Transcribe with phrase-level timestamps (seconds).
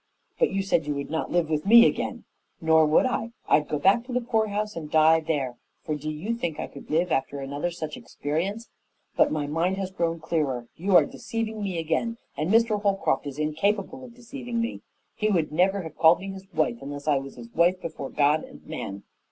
[0.39, 2.23] "But you said you would not live with me again?"
[2.59, 3.33] "Nor would I.
[3.47, 6.89] I'd go back to the poorhouse and die there, for do you think I could
[6.89, 8.67] live after another such experience?
[9.15, 10.67] But my mind has grown clearer.
[10.75, 12.81] You are deceiving me again, and Mr.
[12.81, 14.81] Holcroft is incapable of deceiving me.
[15.13, 18.43] He would never have called me his wife unless I was his wife before God
[18.43, 19.03] and man."